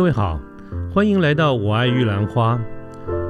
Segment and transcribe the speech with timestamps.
[0.00, 0.40] 各位好，
[0.90, 2.58] 欢迎来到我爱玉兰花。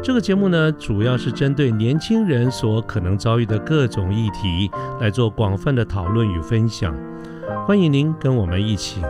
[0.01, 6.95] 这个节目呢，主要是针对年轻人所可能遭遇的各种议题来做广泛的讨论与分享。
[7.67, 9.03] 欢迎您跟我们一起。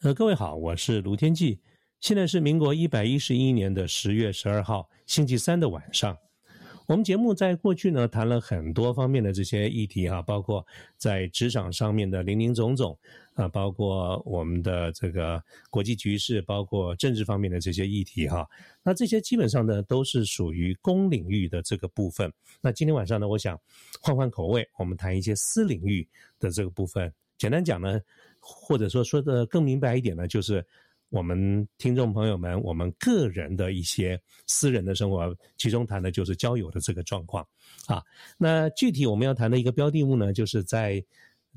[0.00, 1.60] 呃，各位好，我是卢天记，
[2.00, 6.16] 现在是民国一百一十一年的十月十二号星期三的晚上。
[6.90, 12.98] 我们节目在过去呢谈了很多方面的这些议题哈，包括在职场上面的林林总总
[13.34, 15.40] 啊，包括我们的这个
[15.70, 18.44] 国际局势，包括政治方面的这些议题哈。
[18.82, 22.28] 那这些基本上呢都是属于公领域的这个部分。
[22.60, 23.56] 那今天晚上呢，我想
[24.02, 26.04] 换换口味，我们谈一些私领域
[26.40, 27.12] 的这个部分。
[27.38, 28.00] 简单讲呢，
[28.40, 30.66] 或者说说的更明白一点呢，就是。
[31.10, 37.46] 我们听众朋友们，我们个人的一些私人的生活，其中谈的就是交友的这个状况
[37.86, 38.00] 啊。
[38.38, 41.04] 那具体我们要谈的一个标的物呢，就是在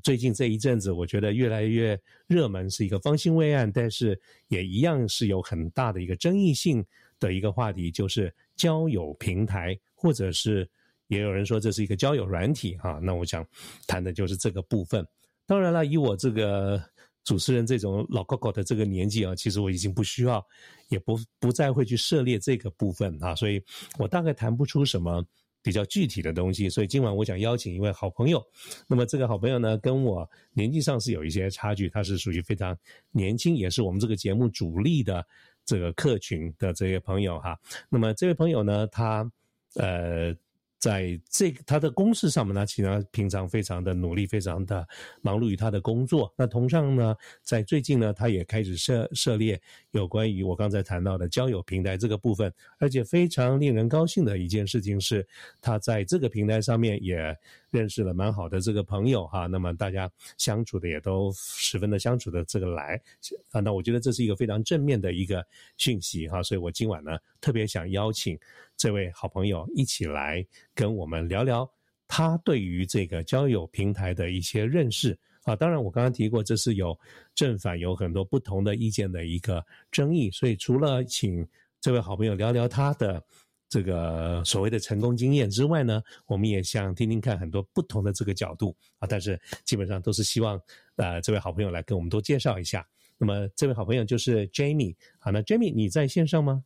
[0.02, 6.84] 最近这一阵子，我觉得越来越热门，是一个方兴未艾，但是也一样是有很大的一个争议性
[7.20, 10.68] 的一个话题，就是交友平台，或者是
[11.10, 13.00] 也有人说这是一个交友软体哈。
[13.04, 13.46] 那我想
[13.86, 15.08] 谈的就是这个部分。
[15.46, 16.84] 当然了，以我这个。
[17.24, 20.46] 主持人这种老高高的这个年纪啊，其实我已经不需要，
[20.90, 23.64] 也不不再会去涉猎这个部分啊，所以
[23.98, 25.26] 我大概谈不出什么
[25.62, 26.70] 比较具体的东西。
[26.70, 28.44] 所以今晚我想邀请一位好朋友，
[28.88, 32.78] 那么这个好朋友呢，跟我年纪上是有一些差距，他是属于非常
[33.12, 35.26] 年轻，也是我们这个节目主力的
[35.66, 37.58] 这个客群的这些朋友哈。
[37.90, 39.32] 那么这位朋友呢，他
[39.76, 40.36] 呃。
[40.84, 44.86] 在这个他的公事上面呢，其实平常非常的努力，非常的
[45.22, 46.34] 忙碌于他的工作。
[46.36, 49.58] 那同上呢，在最近呢，他也开始涉涉猎
[49.92, 55.26] 有关于我刚才谈到的交友平台这个部分，而且非常令人高兴的一件事情是，
[55.62, 57.34] 他在这个平台上面也。
[57.74, 60.08] 认识了蛮好的这个朋友哈，那么大家
[60.38, 63.02] 相处的也都十分的相处的这个来
[63.50, 65.44] 啊，那我觉得这是一个非常正面的一个
[65.76, 68.38] 讯息哈，所以我今晚呢特别想邀请
[68.78, 71.70] 这位好朋友一起来跟我们聊聊
[72.08, 76.98] 他对于这个交友平台的一些认识啊，当然我刚刚提过这是有
[77.36, 81.48] 正反有很多不同的意见的一个争议，所以除了请
[81.80, 83.24] 这位好朋友聊聊他的。
[83.70, 90.62] 这个所谓的成功经验之外呢，我们也想听听看很多不同的这个角度啊，但是基本上都是希望
[90.98, 92.88] 呃这位好朋友来跟我们多介绍一下。
[93.18, 96.64] 那么这位好朋友就是 Jamie，好，那 Jamie 你在线上吗？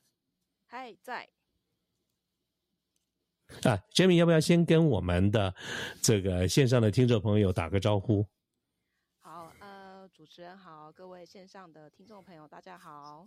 [0.65, 1.36] 嗨，在。
[3.63, 5.53] 啊，Jamie 要不要先跟我们的
[6.01, 8.25] 这个线上的听众朋友打个招呼？
[9.19, 13.25] 好，呃，主持人好，各位线上的听众朋友大家好。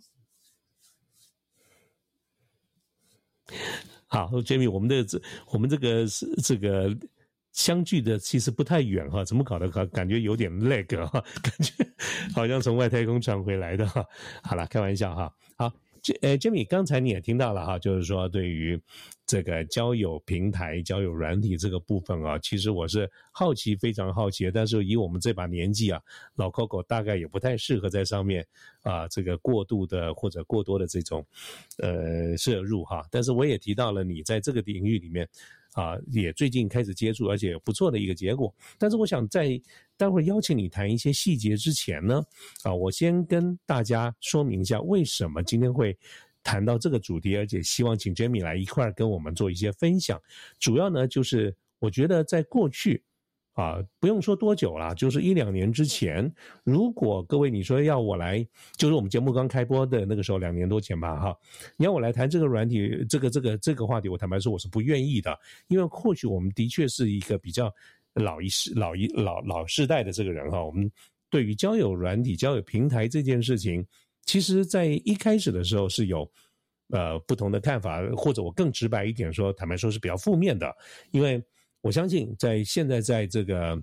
[4.07, 6.95] 好，Jamie，我们的这我们这个是这个
[7.51, 9.67] 相距的其实不太远哈，怎么搞的？
[9.69, 11.73] 感感觉有点 lag 哈，感觉
[12.33, 14.05] 好像从外太空传回来的哈。
[14.43, 15.35] 好了，开玩笑哈。
[15.57, 15.73] 好。
[16.01, 18.81] 这呃，Jimmy，刚才你也听到了哈，就是说对于
[19.25, 24.49] 这个交友平台、交友软体这个部分啊，其实我是好奇，非常好奇。
[24.49, 26.01] 但是以我们这把年纪啊，
[26.35, 28.45] 老 Coco 大概也不太适合在上面
[28.81, 31.25] 啊，这个过度的或者过多的这种
[31.77, 33.05] 呃摄入哈。
[33.11, 35.27] 但是我也提到了你在这个领域里面。
[35.73, 38.53] 啊，也最近开始接触，而且有不错的一个结果。
[38.77, 39.59] 但是我想在
[39.97, 42.23] 待会儿邀请你谈一些细节之前呢，
[42.63, 45.97] 啊，我先跟大家说明一下为什么今天会
[46.43, 50.21] 谈到这个主题，而且希望请 Jamie 来一块儿跟我们做一些分享。
[50.59, 53.03] 主要呢，就是我觉得在过去。
[53.53, 56.33] 啊，不用说多久了，就是一两年之前。
[56.63, 58.41] 如果各位你说要我来，
[58.77, 61.37] 就是我们节目刚开播的那个时候，两年多前吧，哈，
[61.75, 67.69] 你要我来谈这个软体，这个这个这个话题，我坦白说我是不愿意的，因为或许我们的确是一个比较
[68.13, 70.89] 老一世、老一老老世代的这个人哈，我们
[71.29, 73.85] 对于交友软体、交友平台这件事情，
[74.23, 76.25] 其实在一开始的时候是有
[76.91, 80.73] 呃不同的看法，或者我更直白一点说，坦白说是比较负面的，
[81.11, 81.43] 因为。
[81.81, 83.81] 我相信，在现在在这个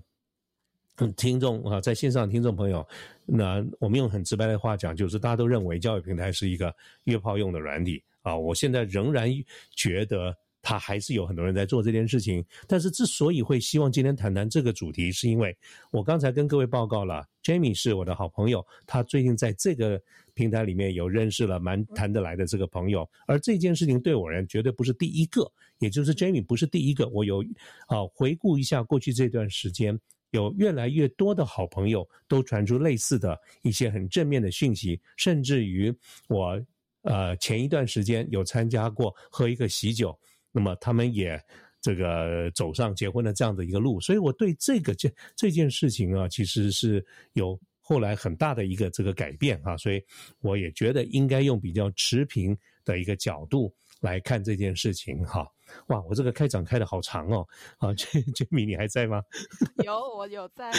[1.15, 2.85] 听众啊，在线上听众朋友，
[3.25, 6.73] 那我们用很直白的话讲，就是大家都认为教育平台是一个
[7.03, 8.35] 约炮用的软体啊。
[8.35, 9.29] 我现在仍然
[9.75, 10.35] 觉得，
[10.69, 12.45] 他还是有很多人在做这件事情。
[12.67, 15.57] 但是之所以会希望今天谈谈这个主题，是因为
[15.91, 19.99] 我刚才跟各位报告了，Jamie 是我的好朋友，他最近在这个。
[20.35, 27.09] 平台里面有认识了蛮谈得来的这个朋友，而这件事情对我而言绝对不是第一个，也就是 Jamie 不是第一个。
[27.09, 27.43] 我有
[27.87, 29.99] 啊回顾一下过去这段时间，
[30.31, 35.93] 有越来越多的好朋友都传出类似的一些很正面的讯息，甚至于
[36.29, 36.57] 我
[37.01, 40.17] 呃前一段时间有参加过喝一个喜酒，
[40.51, 41.41] 那么他们也
[41.81, 50.03] 这个走上结婚的这样的一个路，所以我对这个这这件事情啊，其实是有后来很大的一个这个改变啊，所以
[50.41, 55.47] 我也觉得应该用比较持平的一个角度来看这件事情哈。
[55.87, 57.47] 哇，我这个开场开的好长哦，
[57.77, 59.23] 啊，杰杰米你还在吗？
[59.85, 60.71] 有，我有在。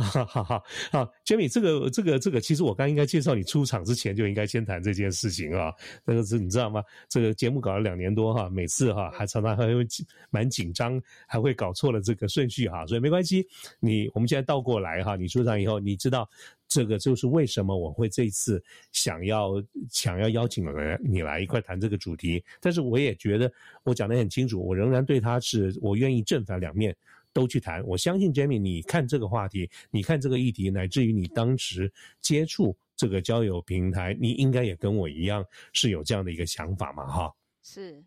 [0.00, 5.72] 哈哈哈，好，Jamie，这个这个这个，其实我刚应该介绍你出场之前就应该先谈这件事情啊。
[6.04, 6.82] 那个是你知道吗？
[7.08, 9.86] 这个节目搞了两年多哈，每次哈还常常还会
[10.28, 12.84] 蛮紧张，还会搞错了这个顺序哈。
[12.86, 13.46] 所以没关系，
[13.78, 16.28] 你我们现在倒过来哈，你出场以后，你知道
[16.66, 22.42] 这个就是为什么我会这次想要想要邀请来你来一块谈这个主题。
[22.60, 23.52] 但是我也觉得
[23.84, 26.96] 我讲的很清楚，我仍然对他是我愿意正反两面。
[27.32, 37.34] 都去谈，我相信 Jamie，你看这个话题，你看这个议题，乃至于你当时接触这个交友平台，你应该也跟我一样是有这样的一个想法嘛，哈？
[37.62, 38.02] 是，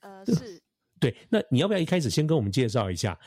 [0.00, 0.60] 呃，是，
[0.98, 1.14] 对。
[1.28, 3.18] 那你要不要一开始先跟我们介绍一下，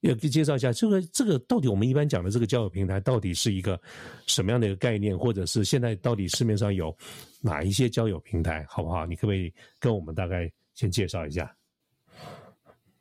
[0.00, 3.80] 要介绍一下这个这个到底我们一般讲的这个交友平台到底是一个
[4.26, 6.96] 什么样的一个概念，或者是现在到底市面上有
[7.40, 9.06] 哪一些交友平台，好不好？
[9.06, 11.54] 你可不可以跟我们大概先介绍一下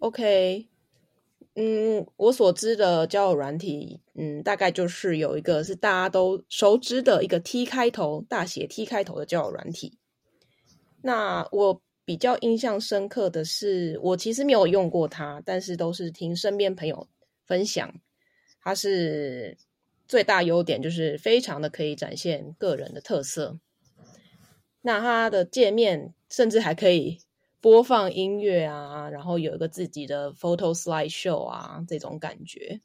[0.01, 0.68] ？OK，
[1.53, 10.00] 嗯，我所知的交友软体，嗯，大概就是有一个是大家都熟知的一个 T 开头，大写 T 开头的交友软体。
[11.03, 17.07] 那我比较印象深刻的是，我其实没有用过它，但是都是听身边朋友
[17.45, 17.94] 分享，
[18.63, 19.56] 它是
[20.07, 23.59] 最大优点就是非常的可以展现个人的特色。
[24.81, 27.19] 那它的界面甚至还可以。
[27.61, 32.81] 播放音乐啊，然后有一个自己的 photo slide show 啊，这种感觉。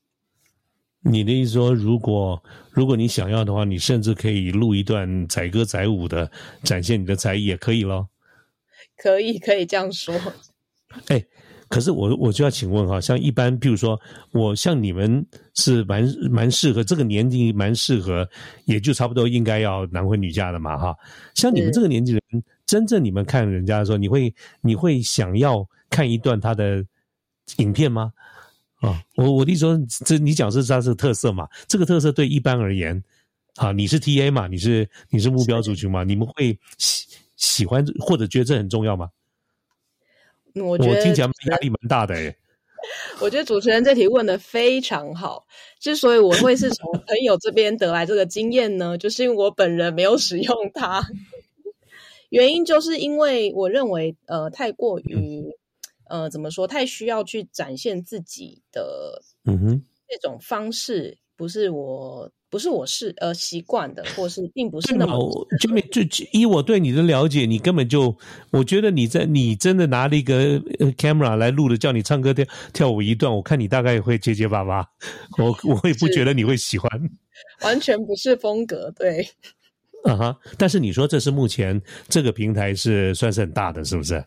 [1.01, 6.31] 你的意思说，如果如果你想要的话，你甚至可以录一段载歌载舞的，
[6.63, 8.07] 展现你的才艺也可以咯。
[8.99, 10.15] 可以，可以这样说。
[11.09, 11.25] 哎，
[11.69, 13.99] 可是我我就要请问哈，像一般，比如说
[14.33, 15.25] 我像你们
[15.55, 18.29] 是蛮蛮适合这个年纪，蛮适合，
[18.67, 20.95] 也就差不多应该要男婚女嫁的嘛哈。
[21.35, 22.21] 像你们这个年纪人。
[22.67, 26.85] 真正你们看人家的时候，你会你会想要看一段他的
[27.59, 28.13] 影片吗？
[28.81, 31.49] 啊，我我的意思说，这你讲是他是特色嘛？
[31.67, 33.03] 这个特色对一般而言，
[33.55, 34.47] 啊，你是 T A 嘛？
[34.47, 36.05] 你是你是目标族群嘛？
[36.05, 39.11] 你们会喜喜欢或者觉得这很重要吗？
[40.55, 42.37] 我觉得听起来压力蛮大的诶。
[43.21, 45.47] 我觉得主持人这题问的非常好。
[45.81, 51.03] 之所以我会是从朋友这边得来这个经验呢，就是因为我本人没有使用它。
[52.31, 55.45] 原因就是因为我认为，呃，太过于，
[56.09, 65.19] 呃，怎么说，太需要去展现自己的，嗯哼，这种方式不是我，不是我是呃习惯的，或是并不是那么。
[65.61, 68.17] 就就以我对你的了解，你根本就，
[68.51, 70.61] 我觉得你在你真的拿了一个
[70.97, 74.85] camera 来录的，叫你唱歌跳跳舞一段，我看你大概会结结巴巴，
[75.39, 76.91] 我我也不觉得你会喜欢，
[77.63, 79.29] 完全不是风格，对。
[80.05, 80.39] 啊哈！
[80.57, 84.25] 但是你说这是目前这个平台是算是很大的，是不是？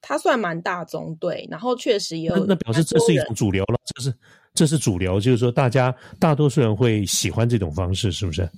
[0.00, 1.46] 它算蛮大众，对。
[1.50, 4.14] 然后确实也有，那表示这是一种主流了，这是
[4.54, 8.48] 这是主流，就是说大家大多数人会喜欢这种方式，是不是？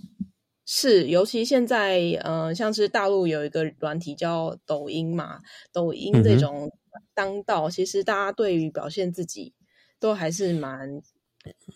[0.69, 5.41] 是，尤其现在，呃，像是大陆有一个软体叫抖音嘛，
[5.73, 6.69] 抖音这种
[7.15, 9.55] 当道，其实大家对于表现自己
[10.01, 11.01] 都还是蛮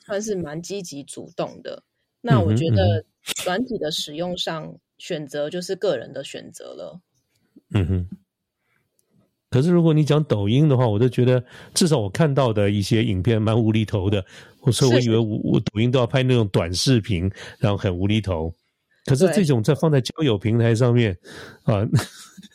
[0.04, 1.84] 算是蛮积极主动的。
[2.20, 3.04] 那我觉得。
[3.44, 6.98] 软体的使用上，选择就是个人的选择了。
[7.74, 8.08] 嗯哼。
[9.50, 14.24] 可是如果你讲抖音的话，我就觉得至少我看到的一些影片蛮无厘头的。
[14.62, 18.52] 我说我以为我我抖音都要拍那种短视频，然后很无厘头。
[19.04, 21.16] 可是这种在放在交友平台上面
[21.64, 21.84] 啊，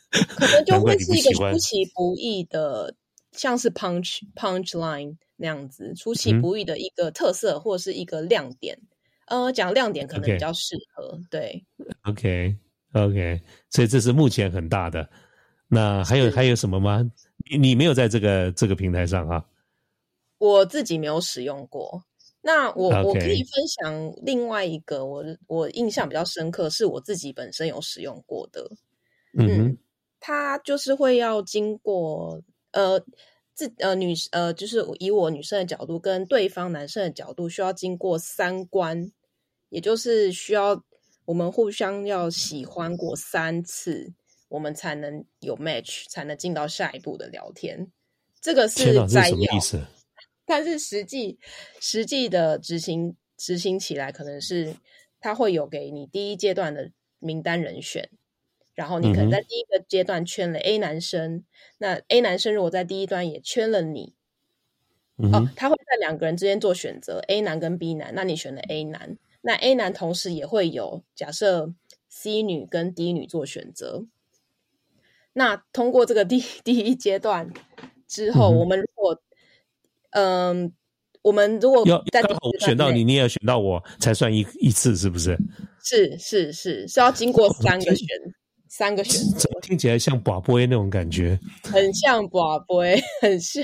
[0.10, 2.96] 可能就会是一个出其不意的，
[3.34, 8.80] 像是 punch punch line 那样子出其不意的一个特色或是一个亮点。
[9.26, 11.66] 呃，讲亮点可能比较适合，对。
[12.04, 15.10] OK，OK，所以这是目前很大的。
[15.68, 17.04] 那还有还有什么吗？
[17.50, 19.46] 你你没有在这个这个平台上啊？
[20.38, 22.04] 我自己没有使用过。
[22.42, 28.70] 那我我可以分享另外一个，我我印象比较深刻，是我自己本身有使用过的。
[29.38, 29.78] 嗯，
[30.20, 32.42] 它就是会要经过
[32.72, 33.04] 呃。
[33.58, 39.14] 自呃女呃就是以我女生的角度跟对方男生的角度，需要经过三关，
[39.76, 40.82] 也就是需要
[41.26, 44.14] 我们互相要喜欢过三次，
[44.48, 47.92] 我们才能有 match，才能进到下一步的聊天。
[48.40, 49.82] 这个是在什么意思？
[50.48, 51.38] 但是实际
[51.82, 54.78] 实际的执行执行起来，可能是
[55.20, 58.10] 他会有给你第一阶段的名单人选，
[58.76, 61.44] 然后你可能在第一个阶段圈了 A 男生，
[61.80, 64.14] 那 A 男生如果在第一段也圈了你，
[65.18, 71.72] 哦，他会在两个人之间做选择，A 男跟 B 男，那你选了 A 男，那 A 男同时也会有假设
[72.10, 74.06] C 女跟 D 女做选择。
[75.34, 77.54] 那通过这个第 第一阶段
[78.08, 79.22] 之后，我们如果
[80.10, 80.74] 嗯，
[81.22, 85.38] 我们如果要刚好我选到你，你也要选到我才算一一次，是不是？
[85.84, 88.08] 是是是，是要经过三个选
[88.68, 92.84] 三个选择，听起来像寡波那种感觉，很像寡波，
[93.22, 93.64] 很像。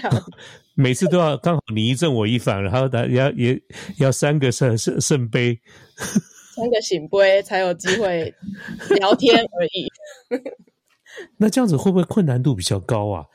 [0.81, 3.61] 每次都要刚好你一正我一反，然后要也
[3.99, 5.59] 要三个圣圣圣杯，
[6.55, 8.33] 三个醒杯才有机会
[8.97, 9.87] 聊天而已。
[11.37, 13.25] 那这样子会不会困难度比较高啊？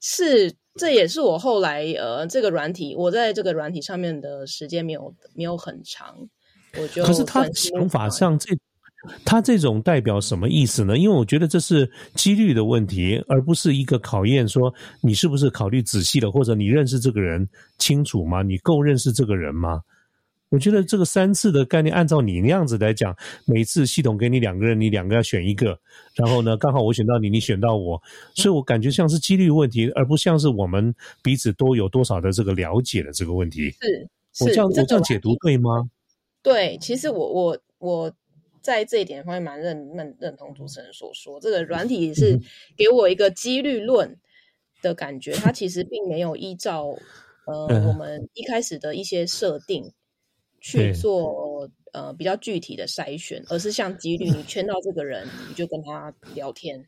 [0.00, 6.16] 是，这也是我后来呃，这个软体，我在这个软体上面的时间没有没有很长，
[6.78, 8.56] 我就可是他想法上这
[9.24, 10.96] 他这种代表什么意思呢？
[10.96, 18.42] 因为我觉得这是几率的问题，而不是一个考验，说你是不是考虑仔细了，或者你认识这个人清楚吗？
[18.42, 19.82] 你够认识这个人吗？
[20.50, 23.16] 我觉得这个三次的概念，按照你那样子来讲，
[23.46, 25.78] 每次系统给你两个人，你两个要选一个，
[26.14, 27.98] 然后呢，刚好我选到你，你选到我，
[28.34, 33.70] 所以我感觉像是几率问题，而不像是我们彼此都有多少的这个了解的这个问题。
[33.70, 35.88] 是，我这样我这样解读对吗？
[36.42, 38.12] 对，其实我我我
[38.62, 42.38] 在这一点方面蛮认认认同主持人所说，这个软体是
[42.76, 44.16] 给我一个几率论
[44.80, 46.86] 的感觉，它其实并没有依照
[47.46, 49.92] 呃我们一开始的一些设定。
[50.64, 56.86] 去做呃比较具体的筛选，而是像几率，你圈到这个人，你就跟他聊天。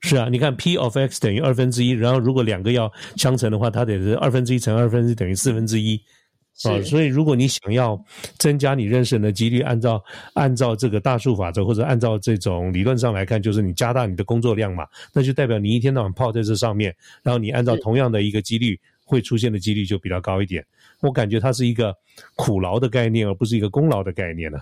[0.00, 6.02] 是啊，你看 P of x 等于二分之一，然后如果两个要相乘的话，它得是二分之一乘二分之一等于四分之一
[6.64, 6.80] 啊。
[6.82, 8.02] 所以如果你想要
[8.38, 10.02] 增加你认识人的几率，按照
[10.34, 20.64] 按照这个大数法则或者按照这种理论上来看，就是你加大你的工作量嘛，那就代表你一天到晚泡在这上面，然后你按照同样的一个几率会出现的几率就比较高一点。
[21.00, 21.94] 我感觉它是一个
[22.36, 24.58] 苦劳的概念，而不是一个功劳的概念呢。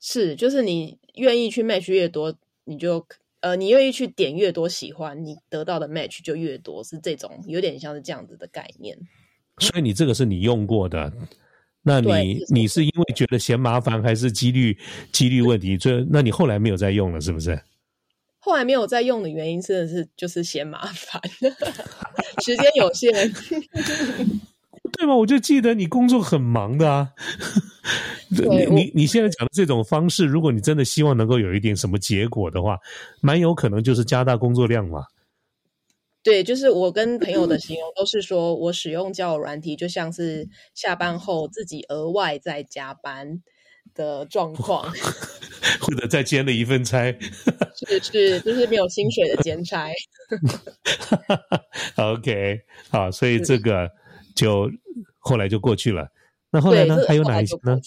[0.00, 3.04] 是，就是你愿意去 match 越多，你就
[3.40, 8.96] 呃，你愿意去点越多喜欢，你得到的 match 就越多，是这种有点像是这样子的概念。
[9.58, 11.12] 所以你这个是你用过的，
[11.82, 14.76] 那你你是因为觉得嫌麻烦，还是几率
[15.12, 15.76] 几率问题？
[15.76, 17.60] 这那你后来没有再用了，是不是？
[18.38, 21.20] 后来没有再用的原因，真的是就是嫌麻烦，
[22.44, 23.10] 时间有限。
[24.92, 25.16] 对吗？
[25.16, 27.08] 我就记得你工作很忙的啊。
[28.28, 32.78] 你你你现在讲的这种方式，如果你真的希望能够有一点什么结果的话，
[33.20, 35.04] 蛮有可能就是加大工作量嘛。
[36.24, 43.42] 对，就是我跟朋友的形容都是说，我使用交友软体就像是下班后自己额外在加班
[43.94, 44.90] 的状况，
[45.80, 47.12] 或者再兼了一份差，
[47.76, 49.88] 是是，就是没有薪水的兼差。
[51.96, 53.88] OK，好，所以这个。
[54.34, 54.68] 就
[55.20, 56.08] 后来就过去了，
[56.50, 56.98] 那后来呢？
[57.06, 57.78] 还有哪一些呢？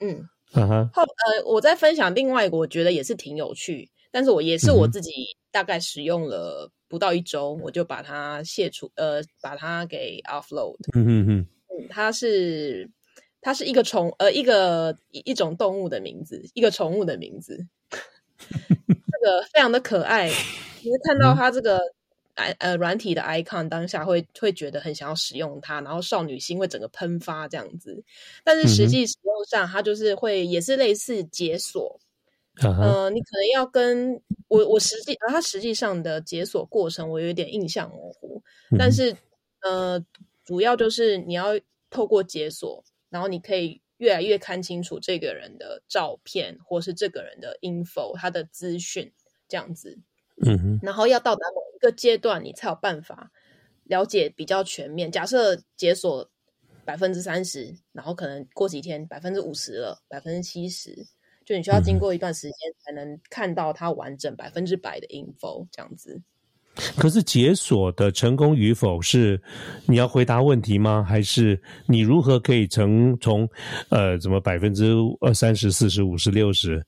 [0.00, 5.10] 嗯，后呃，我在分享另外一个，我觉得也是挺有趣，但是我也是我自己
[5.50, 10.76] 大概使用了不到一周，我就把它卸除，呃，把它给 offload。
[10.94, 12.90] 嗯嗯嗯，它是
[13.40, 20.28] 它是一个宠呃一个一种动物的名字，一个宠物的名字，这个非常的可爱，
[20.82, 21.80] 你会看到它这个。
[22.36, 28.04] 哎呃，软体的 icon 当下会会觉得很想要使用它，然后少女心会整个喷发这样子。
[28.44, 31.98] 但是实际使用上，它就是会也是类似解锁。
[32.62, 38.42] 呃，你可能要跟我我实际，而它实际上的解锁过程我有点印象模糊。
[38.78, 39.14] 但是
[39.62, 40.02] 呃，
[40.44, 41.48] 主要就是你要
[41.90, 49.12] 透过解锁，然后你可以越来越看清楚这个人的照片，或是这个人的 info，他的资讯
[49.48, 49.98] 这样子。
[50.44, 53.30] 嗯哼，然后要到达某一个阶段，你才有办法
[53.84, 55.10] 了解比较全面。
[55.10, 56.30] 假设解锁
[56.84, 61.06] 百分之三十，然后可能过几天百分之五十了，百分之七十，
[61.46, 66.20] 就你需要经过一段时间才能看到它完整百分之百的 info 这样子。
[66.98, 69.40] 可是解锁的成功与否是
[69.86, 71.02] 你要回答问题吗？
[71.02, 73.48] 还是你如何可以从从
[73.88, 76.84] 呃怎么百分之二三十、四十、五十、六十？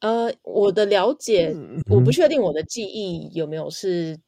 [0.00, 1.54] 呃，我的了解，
[1.88, 4.18] 我不确定我的记忆有没有是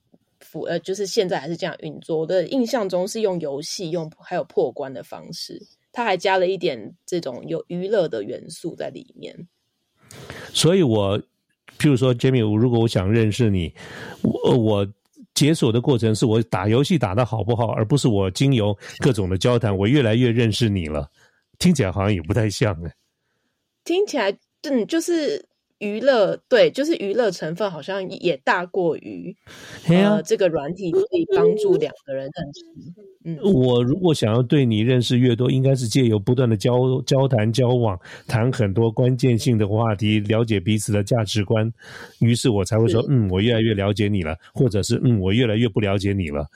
[0.40, 2.18] 符呃，就是现在还是这样运作。
[2.18, 5.60] 我的印象中是用游戏用还有破关的方式，
[5.98, 9.36] 他还加了一点这种有娱乐的元素在里面。
[10.54, 11.18] 所以，我
[11.76, 13.74] 譬如说，Jamie，如果我想认识你，
[14.22, 14.92] 我我
[15.34, 21.10] 解锁的过程是我打游戏打的好不好，而不是我经由各种的交谈，我越来越认识你了。
[21.58, 22.94] 听起来好像也不太像哎，
[23.82, 24.30] 听起来。
[24.62, 25.47] 嗯，就是
[25.78, 29.36] 娱乐对，就是娱乐成分好像也大过于
[29.86, 33.00] 呃这个软体可以帮助两个人认识。
[33.24, 41.70] 嗯，我如果想要对你认识越多，应该是借由不断的交交谈、交往，谈很多关键性的话题，了解彼此的价值观，
[42.20, 46.46] 于是我才会说，嗯，我越来越了解你了，或者是嗯，我越来越不了解你了。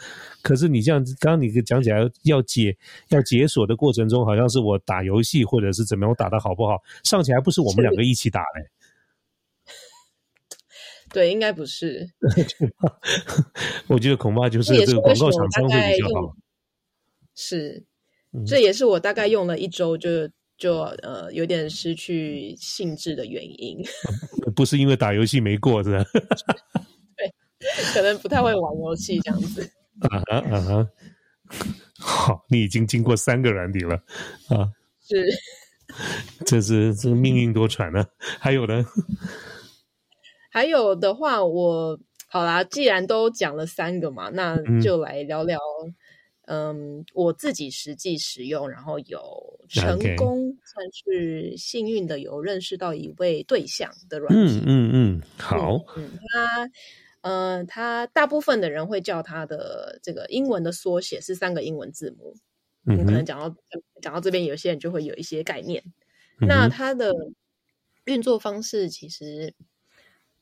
[0.42, 2.76] 可是你这样子，刚刚你讲起来要解
[3.10, 8.66] 要解锁的过程中，好像是我打游戏或者是怎么样，我打的好不好，上起来不是我们是两个一起打嘞。
[11.12, 12.08] 对，应该不是。
[13.88, 16.34] 我觉得恐怕就是这个广告厂商会比较好。
[17.34, 17.84] 是
[18.32, 23.78] 嗯，这也是我大概用了一周就就呃有点失去兴致的原因，
[24.56, 26.04] 不是因为打游戏没过，是吧？
[27.16, 27.32] 对
[27.94, 29.70] 可能不太会玩游戏这样子。
[30.00, 30.88] 啊哈啊哈，
[31.98, 33.94] 好，你已经经过三个软体了
[34.48, 34.68] 啊，
[35.06, 35.26] 是，
[36.46, 38.06] 这是这是命运多舛啊！
[38.40, 38.84] 还有呢，
[40.52, 45.58] 还有的话，我好啦，既然都讲了三个嘛，那嗯就来聊聊。
[46.44, 49.18] 嗯，我自己实际使用，然后有
[49.68, 54.60] 成功算是幸运的有认识到一位对象的软体。
[54.66, 56.70] 嗯嗯嗯，好，嗯，他
[57.22, 62.34] 呃，他大部分的人会叫他的这个英文的缩写是三个英文字母。
[62.84, 63.56] 嗯你可能哼，讲到
[64.02, 65.82] 讲到这边，有些人就会有一些概念。
[66.40, 67.14] 嗯那它的
[68.04, 69.54] 运作方式其实，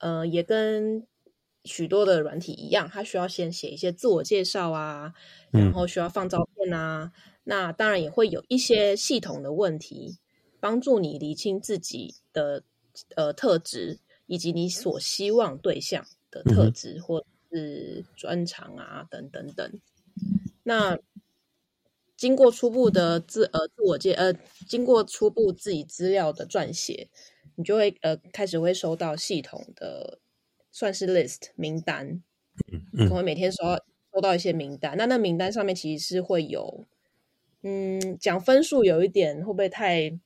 [0.01, 1.07] 呃，也跟
[1.65, 5.15] 许多的软体一样，它需要先写一些自我介绍啊，
[5.51, 7.13] 然嗯后需要放照片啊。
[7.45, 10.19] 那当然也会有一些系统的问题，
[10.61, 12.63] 帮助你厘清自己的
[13.17, 19.81] 呃特质，以及你所希望对象的特质、或是专长啊等等等。
[20.63, 20.99] 那
[22.17, 24.33] 经过初步的自呃自我介呃，
[24.69, 27.09] 经过初步自己资料的撰写，
[27.61, 30.19] 你就会呃开始会收到系统的
[30.73, 32.23] 算是 list 名单，
[32.97, 33.77] 嗯可能每天收到
[34.15, 34.97] 收到一些名单。
[34.97, 36.87] 那那名单上面其实是会有，
[37.63, 40.19] 嗯，讲分数有一点会不会太？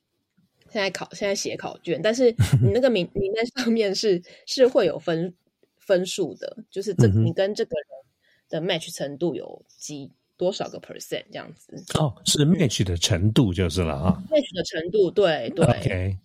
[0.71, 5.33] 现在考现在写考卷，但是 你那个名名单上面是是会有分
[5.77, 14.25] 分数的，就是这嗯你跟这个人的 match 程度有几多少个 percent 这样子哦，是 match 的程度就是了啊。
[14.29, 16.19] ，match 的程度，对对 OK，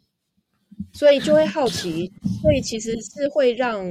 [0.94, 2.12] 所以就会好奇，
[2.42, 3.86] 所以其实是会让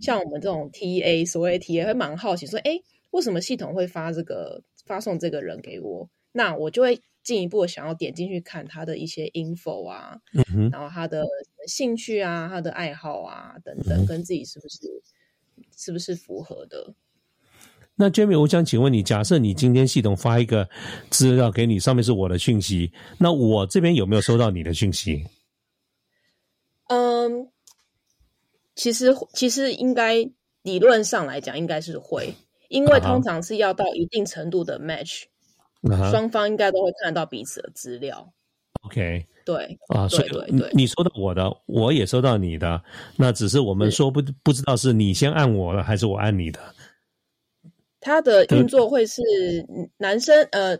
[0.00, 2.78] 像我们这种 TA 所谓 TA 会蛮好奇说，哎，
[3.10, 6.08] 为什么系统会发这个发送这个人给我？
[6.32, 10.18] 那我就会进一步想要点进去看他的一些 info 啊，
[10.52, 11.24] 嗯，然后他的
[11.66, 14.78] 兴趣啊、他的爱好啊等嗯等，跟自己是不是
[15.76, 16.94] 是不是符合的？
[17.96, 20.68] 那 Jamie，我想请问你，假设你今天系统发一个
[21.10, 25.24] 资料给你，上面是我的讯息，那我这边有没有收到你的讯息？
[26.88, 27.50] 嗯，
[28.74, 30.30] 其实其实应该
[30.62, 32.34] 理论上来讲应该是会，
[32.68, 35.24] 因为通常是要到一定程度的 match，、
[36.10, 38.32] 双方应该都会看得到彼此的资料。
[38.82, 42.82] ，OK，对，啊，所以你你收到我的，我也收到你的，
[43.16, 46.60] 那只是我们说不不知道是你先按我的，还是我按你的。
[48.00, 49.22] 它的运作会是
[49.70, 50.78] 嗯男生呃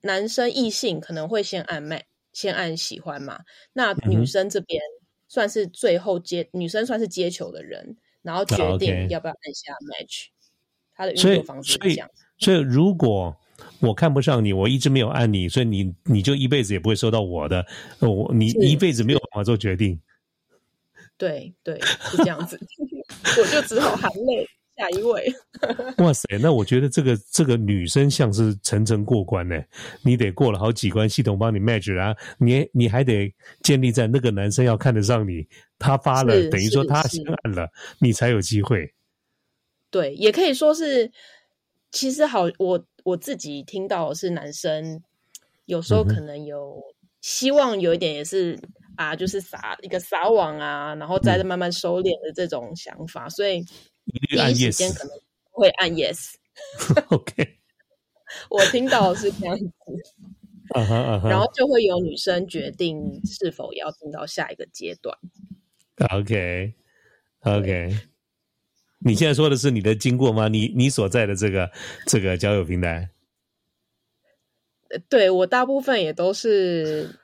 [0.00, 3.40] 男生异性可能会先按 match，先按喜欢嘛，
[3.72, 4.82] 那女生这边
[5.28, 10.26] 算是最后接女生算是接球的人，然后决定要不要按下 match。
[10.94, 12.08] 他的运作方式这样。
[12.38, 13.36] 所以如果
[13.80, 17.66] 我看不上你，我一直没有按你，所以你你就一辈子也不会收到我的，
[18.00, 20.00] 呃我你一辈子没有办法做决定。
[21.18, 22.58] 对对，是这样子，
[23.38, 25.34] 我就只好含泪下一位。
[25.98, 29.60] 哇塞，那我觉得这个这个女生像是层层过关呢，
[30.02, 35.46] 你得过了好几关，系统帮你 match 啊，你你还得建立在那个男生要看得上你，
[35.78, 37.16] 他发了，等于说他是。
[37.16, 38.92] 先按了，你才有机会。
[39.90, 41.10] 对，也可以说是，
[41.90, 45.00] 其实好，我我自己听到是男生
[45.64, 46.82] 有时候可能有
[47.22, 48.58] 希望有一点也是
[48.96, 51.46] 啊，就是撒一个撒网啊，然后再嗯。
[51.46, 53.64] 慢慢收敛的这种想法，所以
[54.06, 55.16] 一律按第一时间可能
[55.50, 56.34] 会按 yes。
[57.14, 57.58] OK，
[58.50, 59.70] 我听到的是这样子，
[60.74, 65.16] 然后就会有女生决定是否要进到下一个阶段。
[66.10, 66.74] OK
[67.40, 67.96] OK，
[69.00, 70.48] 你现在说的是你的经过吗？
[70.48, 71.70] 你你所在的这个
[72.06, 73.10] 这个交友平台？
[74.88, 77.18] 呃对我大部分也都是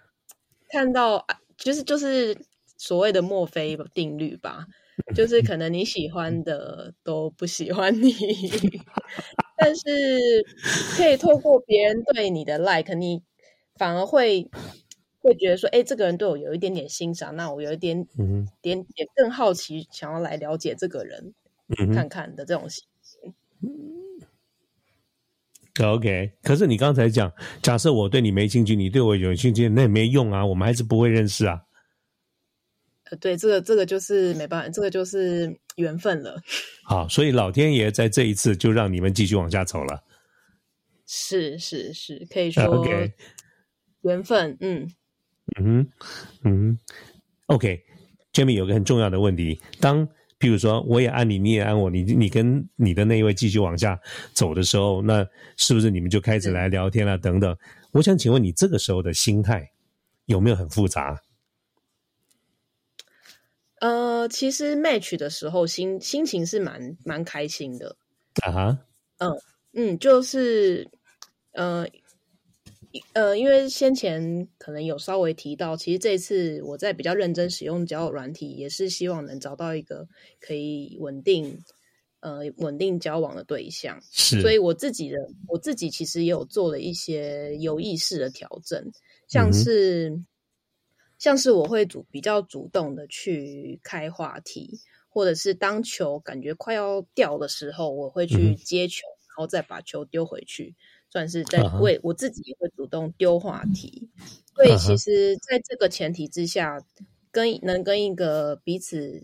[0.68, 2.37] 看到，啊就是就是
[2.77, 4.66] 所谓的墨菲定律吧，
[5.15, 8.12] 就是可能你喜欢的都不喜欢你，
[9.59, 9.83] 但是
[10.97, 13.23] 可以透过别人对你的 like，你
[13.77, 14.49] 反而会
[15.21, 21.35] 会觉得说，哎，这个人对我有一点点欣赏，那我有一点嗯点点更好奇，想要来了解这个人，
[21.79, 23.35] 嗯看看的这种心情。
[25.83, 31.62] OK，可是你刚才讲，假设我对你没兴趣，你对我有兴趣，那也没用啊，我们还是不会认识啊。
[33.12, 36.40] 呃，对，这个这个就是没办法，这个就是缘分了。
[36.83, 40.03] 好，所以老天爷在这一次就让你们继续往下走了。
[41.07, 43.12] 是是是，可以 说 OK
[44.01, 44.57] 缘分。
[44.61, 44.90] 嗯，
[45.61, 45.87] 嗯，
[46.44, 46.79] 嗯
[47.48, 50.09] ，OK，Jamie 有个很重要的问题，当
[50.40, 54.01] 譬如说我也按你，你也按我，你你跟你的那一位继续往下
[54.33, 55.22] 走的时候，那
[55.59, 57.55] 是不是你们就开始来聊天了、等等？
[57.92, 59.68] 我想请问你这个时候的心态
[60.25, 61.14] 有没有很复杂？
[63.83, 67.97] 呃，其实 match 的时候心心情是蛮蛮开心的。
[68.45, 68.79] 啊哈，
[69.18, 69.37] 嗯
[69.73, 70.88] 嗯，就是
[71.51, 71.85] 呃
[73.12, 80.07] 呃，因为先前可能有稍微提到，其实这次我在比较认真使用交友软体，也是希望能找到一个
[80.38, 81.59] 可以稳定
[82.21, 84.01] 呃稳定交往的对象。
[84.12, 85.18] 是，所以我自己的
[85.49, 88.81] 我自己其实也有做了一些有意识的调整，
[89.27, 90.23] 像是、
[91.23, 100.75] 像是我会主比较主动的去开话题，或者是当球感觉快要掉的时候，我会嗯去接球，然后再把球丢回去，
[101.11, 104.11] 算是在为我自己也会主动丢话题。
[104.57, 106.85] 所以其实在这个前提之下，
[107.31, 109.23] 跟能跟一个彼此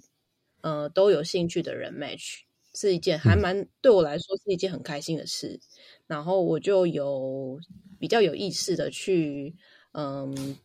[0.60, 2.42] 呃都有兴趣的人 match
[2.74, 5.58] 是一件还嗯蛮、对我来说是一件很开心的事。
[6.06, 7.58] 然后我就有
[7.98, 9.56] 比较有意识的去，
[9.90, 10.56] 嗯，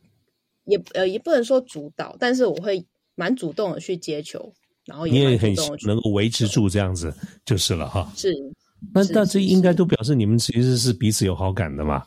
[0.64, 4.52] 也呃也不能说主导，但是我会蛮主动的去接球，
[4.84, 5.54] 然后你也很
[5.86, 8.10] 能够维持住这样子就是了哈。
[8.16, 8.32] 是，
[8.92, 12.04] 那那这是是应该都表示你们其实是彼此有好感的嘛？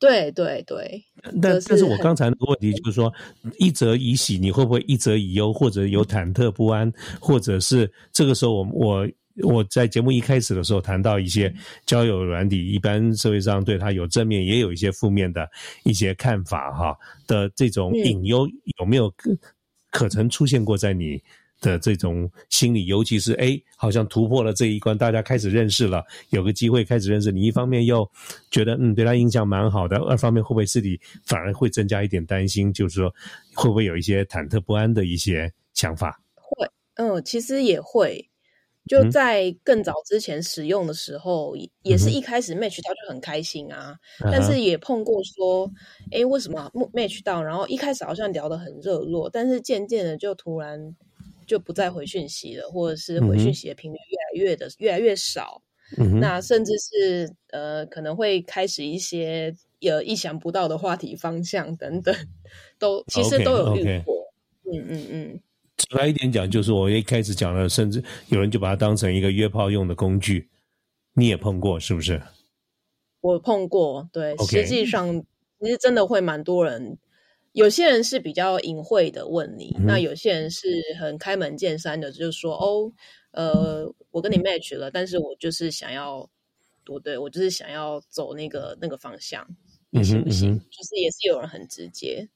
[0.00, 1.04] 对对对，
[1.42, 3.12] 但但是我刚才那个问题就是说，
[3.58, 9.08] 一则以喜，你会不会一则以忧，或者有忐忑不安，或者是这个时候我我
[9.42, 11.52] 我在节目一开始的时候谈到一些
[11.86, 15.48] 交友软体，一般社会上对它有正面，也有一些负面的
[15.84, 16.96] 一些看法哈
[17.26, 18.48] 的这种嗯隐忧，
[18.78, 19.30] 有没有可
[19.90, 21.22] 可曾出现过在你？
[21.60, 27.42] 的这种心理，尤其是哎，好像突破了这一关，大家开始认识了，有个机会开始认识你。
[27.42, 28.08] 一方面又
[28.48, 33.12] 觉得嗯对他印象蛮好的，二方面会不会自己反而会增加一点担心，就是说
[33.56, 36.20] 会不会有一些忐忑不安的一些想法？
[36.36, 38.24] 会嗯，其实也会。
[38.88, 45.70] 就嗯在更早之前使用的时候，也也是一开始 match 到就很开心啊，但是也碰过说，
[46.10, 47.42] 诶，为什么 match 到？
[47.42, 50.96] 然后一开始好像聊得很热络，但是渐渐的就突然
[51.46, 55.62] 就不再回讯息了，或者是回讯息的频率越来越的越来越少。
[55.96, 62.14] 嗯，那甚至是呃，可能会开始一些呃意想不到的话题方向等等，
[62.78, 64.14] 都其实都有遇过。
[64.70, 65.40] 嗯嗯嗯，
[65.78, 70.48] 直白一点讲，就是我一开始讲了，甚至有人就把它当成一个约炮用的工具，
[71.14, 72.20] 你也碰过是不是？
[73.20, 75.24] 我碰过，对实际上
[75.60, 76.98] 其实真的会蛮多人。
[77.52, 80.68] 有些人是比较隐晦的问你，嗯那有些人是
[81.00, 82.92] 很开门见山的，就是说哦，
[83.32, 86.28] 呃，我跟你 match 了，但是我就是想要，
[86.86, 89.44] 我对我就是想要走那个那个方向，
[89.90, 90.50] 你行不行？
[90.50, 92.28] 嗯哼嗯就是也是有人很直接，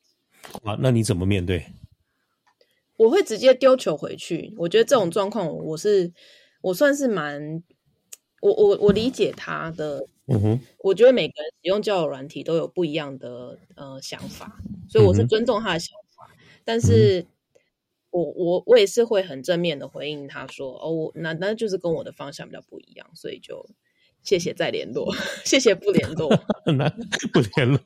[0.65, 1.65] 好，那你怎么面对？
[2.97, 4.55] 我会直接丢球回去。
[4.59, 6.13] 我觉得这种状况，我是
[6.61, 7.63] 我算是蛮，
[8.41, 16.33] 我我我理解他的嗯哼，我觉得每个人使用交友软体都有不一样的呃想法，所以我是尊重他的想法。
[16.65, 17.27] 但是
[18.11, 23.69] 我我我也是会很正面的回应他说：“哦，我那那就是跟我的方向比较不一样，所以就
[24.23, 25.13] 谢谢再联络，
[25.45, 26.31] 谢谢不联络。
[26.65, 26.89] 那
[27.33, 27.79] 不联络。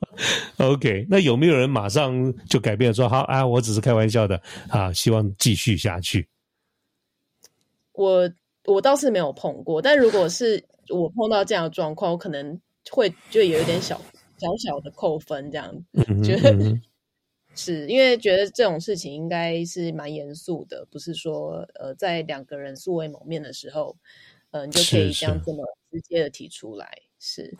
[0.58, 6.28] OK，那有没有人马上就改变说好啊，我只是开玩笑的啊，希望继续下去？
[7.92, 8.30] 我
[8.64, 13.96] 我倒是没有碰过，但如果是我碰到这样的状况，我可能会就有一点小
[14.36, 15.74] 小小的扣分这样。
[16.22, 16.54] 觉得
[17.56, 23.96] 是因为觉得这种事情应该是蛮严肃的，不是说呃在两个人素未谋面的时候，
[24.50, 25.64] 呃你就可以这样这么
[25.96, 26.86] 直接的提出来。
[27.18, 27.52] 是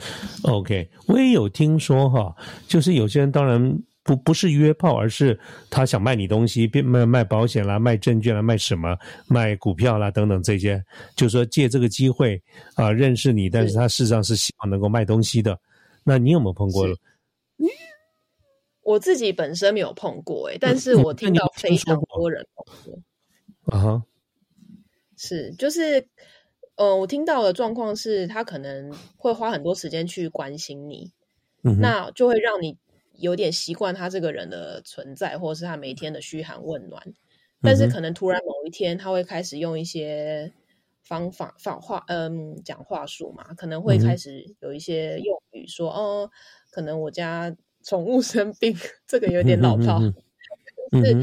[0.43, 2.37] ，OK，我也有听说哈，
[2.69, 5.39] 就是有些人当然不不是约炮，而是
[5.71, 8.97] 他想卖你东西，变卖卖保险啦、卖证券啦、卖什么、
[9.27, 10.83] 卖股票啦等等这些，
[11.17, 12.41] 就说借这个机会
[12.75, 15.59] 啊、认识你，但是他事实上是希望能够卖东西的。
[16.05, 16.87] 那你有没有碰过？
[18.83, 23.03] 我自己本身没有碰过、欸，但是嗯我听到非常多人碰过。
[23.75, 24.03] 啊哈？
[25.17, 26.07] 是，就是，
[26.77, 31.13] 呃，我听到的状况是他可能会花很多时间去关心你，
[31.63, 32.77] 嗯那就会让你
[33.15, 37.03] 有点习惯他这个人的存在，或者是他每天的嘘寒问暖。
[37.63, 40.53] 但是可能突然某一天，他会开始用一些
[41.03, 46.31] 方法、方话，嗯，讲话术嘛，可能会开始有一些用语说，哦，
[46.71, 51.15] 可能我家宠物生病，这个有点老套，是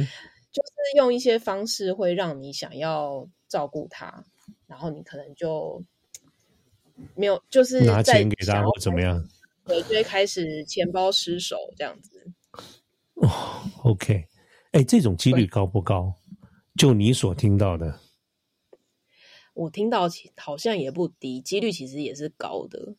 [0.51, 4.25] 就是用一些方式会让你想要照顾它，
[4.73, 5.79] 然后你可能就
[7.13, 9.23] 没有，就是拿钱给他或怎么样，
[9.65, 12.25] 对，就会开始钱包失手这样子。
[13.13, 13.29] 哦
[13.83, 14.25] ，OK，
[14.71, 16.15] 哎，这种几率高不高？
[16.75, 17.99] 就你所听到的，
[19.53, 22.95] 我听到好像也不低，几率其实也是高的。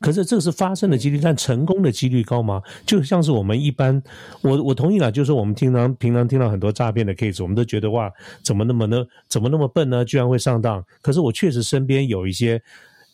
[0.00, 2.62] 可是这个是发生的几率，但成功的几率高吗？
[2.86, 4.02] 就像是我们一般，
[4.42, 9.04] 我我同意了，就是我们平常平常听到很多诈骗的 case，我们都觉得哇，怎么那么呢？
[9.28, 10.04] 怎么那么笨呢？
[10.04, 10.84] 居然会上当。
[11.02, 12.60] 可是我确实身边有一些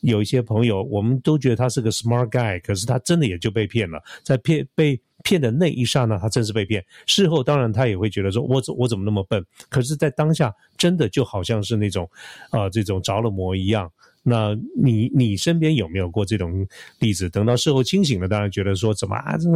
[0.01, 5.01] 有一些朋友，我们都觉得他是个 smart guy，可是他真的也就被骗了，在骗被。
[5.23, 6.85] 骗的那一刹那，他真是被骗。
[7.07, 9.43] 事后当然他也会觉得说，我怎我怎么那么笨？
[9.71, 12.07] 可是，在当下真的就好像是那种，
[12.51, 13.91] 啊，这种着了魔一样。
[14.25, 16.67] 那你你身边有没有过这种
[16.99, 17.31] 例子？
[17.31, 19.37] 等到事后清醒了，当然觉得说，怎么啊？
[19.39, 19.49] 这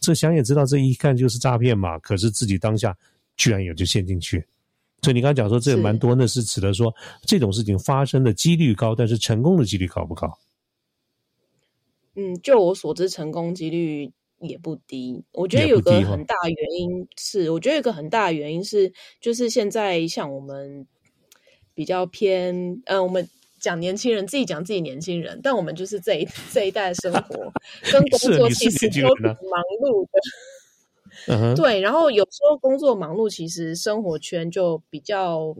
[0.00, 1.98] 这想也知道，这一看就是诈骗嘛。
[1.98, 2.96] 可是自己当下
[3.36, 4.46] 居然也就陷进去。
[5.02, 6.94] 所以你刚刚讲说，这也蛮多，那是指的说
[7.26, 10.38] 这种事情发生的几率高，但是成功的几率高不高？
[12.14, 14.12] 嗯，就我所知，成功几率。
[14.40, 20.86] 也不低，我觉得有个很大原因是，我觉得有个很大的原因是，就是现在像我们
[21.72, 23.26] 比较偏，呃，我们
[23.64, 27.52] 讲年轻人，自己讲自己年轻人，但我们就是这一这一代生活
[27.90, 30.06] 跟工作其实都挺忙碌
[31.26, 35.56] 的， 对，然后有时候工作忙碌，其实生活圈就比较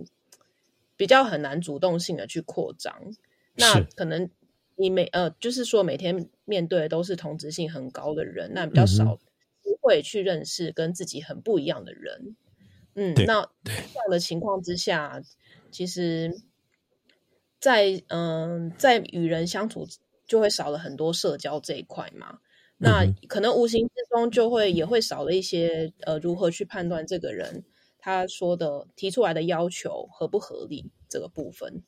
[0.96, 2.94] 比较很难主动性的去扩张，
[3.54, 4.28] 那可能。
[4.76, 9.16] 你每呃，就是说每天面对的都是同质性很高的人，那比较少
[9.62, 12.34] 机会去认识跟自己很不一样的人。
[12.96, 15.22] 嗯，那这样的情况之下，
[15.70, 16.40] 其实，
[17.64, 19.88] 在嗯，在与人相处
[20.26, 22.38] 就会少了很多社交这一块嘛。
[22.76, 27.64] 那可能无形之中就会也会少了一些呃，如何去判断这个人
[27.98, 31.82] 他说的提出来的要求合不合理这个部分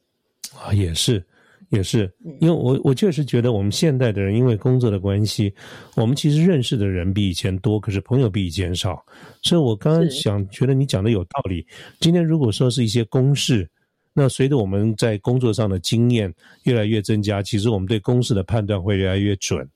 [0.54, 1.22] 啊，也是。
[1.70, 2.10] 也是，
[2.40, 5.52] 因为我我确实觉得我们现代的人因为工作的关系，
[5.96, 9.04] 我们其实认识的人比以前多，可是朋友比以前少。
[9.42, 11.66] 所以我刚刚想，觉得你讲的有道理。
[11.98, 13.68] 今天如果说是一些公事，
[14.18, 19.68] 那随着我们在工作上的经验越来越增加，其实我们对公式的判断会越来越准。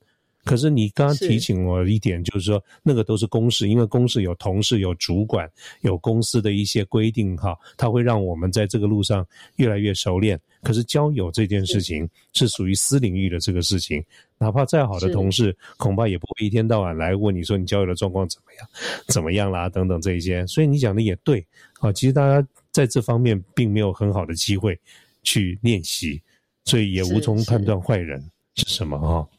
[0.43, 5.47] 可是你刚刚提醒我一点，就是说那个都是公事，因为公事有同事、有主管、
[5.81, 9.23] 有公司的一些规定哈，它会让我们在这个路上
[9.57, 10.41] 越来越熟练。
[10.63, 14.03] 可是交友这件事情是属于私领域的这个事情，
[14.39, 18.67] 哪怕再好的同事，恐怕也不会一天到晚来问你说你交友的状况怎么样、
[19.09, 20.47] 怎么样啦等等这一些。
[20.47, 21.45] 所以你讲的也对
[21.81, 24.79] 啊，其实大家在这方面并没有很好的机会
[25.23, 26.21] 去练习，
[26.65, 29.29] 所以也无从判断坏人是什么哈。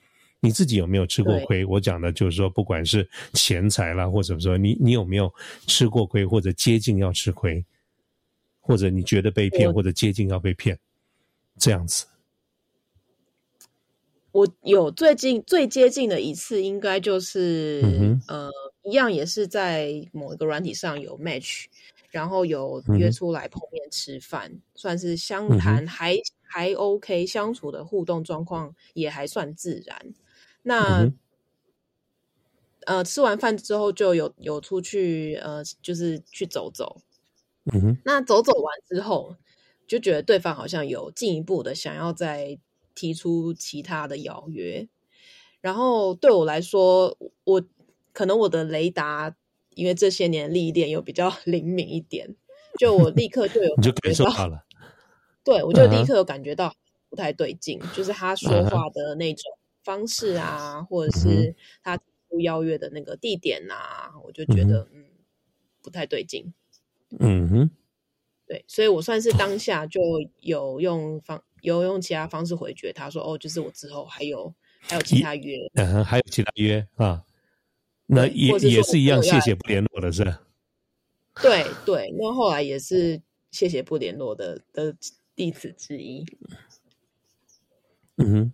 [0.45, 1.65] 你自己有没有吃过亏？
[1.65, 5.33] 我讲的就是说，不管是钱财啦，或者说你你有没有
[5.69, 7.65] 吃过亏，或者接近要吃亏，
[8.61, 10.77] 或者你觉得被骗，或者接近要被骗，
[11.59, 12.07] 这样子。
[14.33, 18.51] 我有最近最接近的一次，应该就是呃，
[18.83, 21.67] 一样也是在某一个软体上有 match，
[22.13, 30.15] 然后有约出来碰面吃饭，算是相谈还还 OK，相处的互动状况也还算自然。
[30.63, 31.11] 那
[32.85, 37.01] 呃，吃完饭之后就有有出去呃，就是去走走。
[37.73, 37.99] 嗯哼。
[38.05, 39.37] 那走走完之后，
[39.87, 42.59] 就觉得对方好像有进一步的想要再
[42.95, 44.87] 提出其他的邀约。
[45.63, 47.63] 然后对我来说，我
[48.13, 49.35] 可能我的雷达
[49.75, 52.35] 因为这些年历练又比较 灵敏一点，
[52.79, 54.65] 就我立刻就有 你就感受到了。
[55.45, 56.75] 对，我就立刻有感觉到
[57.09, 59.45] 不太对劲，就是他说话的那种。
[59.85, 65.07] 方式啊，或者是他不邀约的那个地点啊，我就觉得嗯
[65.83, 66.55] 不太对劲。
[67.19, 67.71] 嗯哼，
[68.47, 70.01] 对，所以我算是当下就
[70.39, 77.25] 有用方有用其他方式回绝他说哦，就是我之后还有还有其他约，嗯，还有其他约啊，
[78.07, 80.23] 那也也是一样，谢谢不联络的是。
[81.41, 84.95] 对对，那后来也是谢谢不联络的的
[85.35, 86.25] 弟子之一。
[88.17, 88.53] 嗯哼。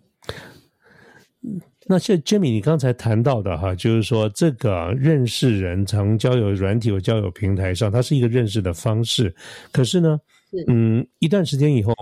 [1.87, 9.33] 那像 Jimmy，你刚才谈到的哈，就是说这个认识人从交友软体或交友平台上，它是一个认识的方式。
[9.71, 10.19] 可是呢，
[10.67, 11.93] 嗯，一段时间以后，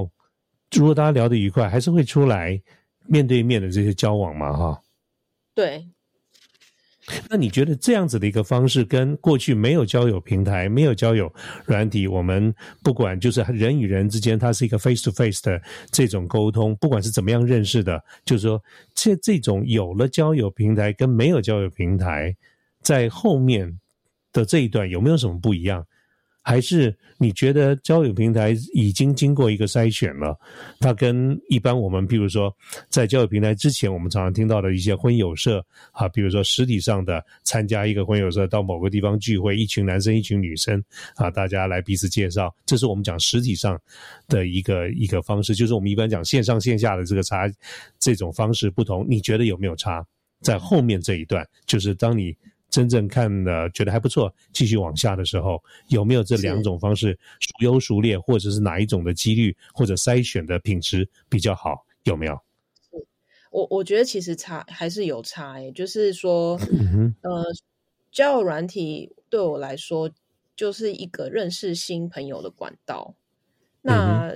[0.76, 2.62] 如果大家聊得愉快，还是会出来
[3.06, 4.82] 面对面的这些交往嘛，哈。
[5.56, 5.88] 对。
[7.30, 11.34] 那你觉得这样子的一个方式，跟过去没有交友平台、没有交友
[11.66, 18.62] 软体，我们不管就是人与人之间，它是一个 face to face 的这种沟通，不管是怎么样认识的，就是说
[18.94, 22.36] 这这种有了交友平台跟没有交友平台，
[22.82, 23.80] 在后面
[24.34, 25.86] 的这一段有没有什么不一样？
[26.48, 30.34] 还是你觉得交友平台已经经过一个筛选了？
[30.80, 32.56] 它跟一般我们，比如说
[32.88, 40.82] 在交友平台之前，我们常常听到的一些婚友社啊，比如说实体上的参加一个婚友社，到某个地方聚会，一群男生一群女生
[41.18, 43.78] 啊，大家来彼此介绍，这是我们讲实体上
[44.30, 45.54] 的一个一个方式。
[45.54, 47.52] 就是我们一般讲线上线下的这个差，
[48.00, 50.02] 这种方式不同，你觉得有没有差？
[50.40, 52.34] 在后面这一段，就是当你。
[52.70, 61.86] 真正看的觉得还不错，继续往下的时候，有没有这两种方式孰优孰劣，或者是哪一种的几率或者筛选的品质比较好？
[62.04, 62.40] 有没有？
[63.50, 66.60] 我我觉得其实差还是有差诶，就是说，
[67.22, 67.44] 呃，
[68.12, 70.12] 交友软体对我来说
[70.56, 73.16] 就是一个认识新朋友的管道，
[73.82, 74.34] 那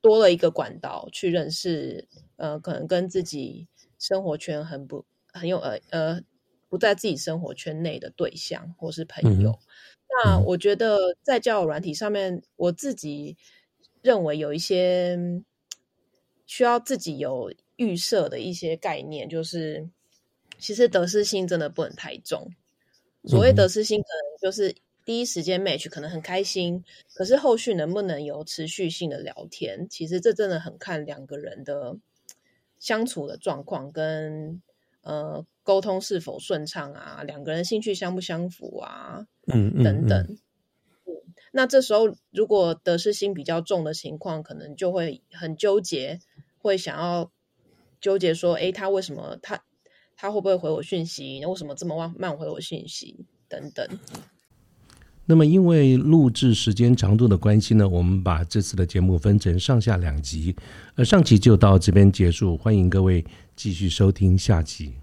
[0.00, 6.22] 多了一个管道去认识，呃，可能跟自己生活圈很不很有呃呃。
[6.72, 9.58] 不在自己生活圈内的对象或是朋友，
[10.08, 13.36] 那我觉得在交友软体上面，我自己
[14.00, 15.18] 认为有一些
[16.46, 19.86] 需要自己有预设的一些概念，就是
[20.58, 22.50] 其实得失心真的不能太重。
[23.26, 26.82] 所谓得失心，可能就是第一时间 match 可能很开心，
[27.12, 31.94] 可是后续能不能有持续性的聊天，其实这真的很看两个人的
[32.78, 34.62] 相处的状况跟
[35.02, 35.46] 呃。
[35.64, 37.22] 沟通是否顺畅啊？
[37.22, 39.28] 两个人兴趣相不相符啊？
[39.46, 40.36] 嗯嗯等等。
[41.52, 46.18] 那这时候如果得失心比较重的情况，可能就会很纠结，
[46.58, 47.30] 会想要
[48.00, 49.62] 纠结说：哎，他为什么他
[50.16, 51.38] 他会不会回我讯息？
[51.40, 53.24] 那为什么这么慢慢回我讯息？
[53.48, 53.88] 等等。
[55.24, 60.54] 那么，因为录制时间长度的关系呢，我们把这次的节目分成上下两集，
[60.96, 62.56] 呃上集就到这边结束。
[62.56, 65.01] 欢迎各位继续收听下集。